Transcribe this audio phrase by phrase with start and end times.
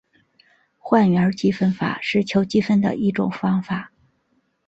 [0.79, 3.91] 换元积分法是求积分的一种方法。